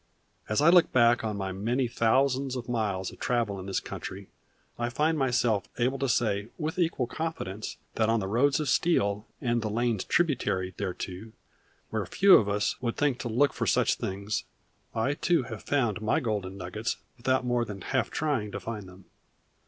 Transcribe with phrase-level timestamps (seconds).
[0.49, 4.29] As I look back on my many thousands of miles of travel in this country
[4.79, 9.27] I find myself able to say with equal confidence that on the Roads of Steel,
[9.41, 11.33] and the lanes tributary thereto,
[11.91, 14.43] where few of us would think to look for such things,
[14.95, 19.05] I too have found my golden nuggets without more than half trying to find them.